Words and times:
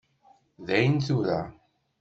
Dayen 0.65 0.97
tura. 1.05 1.39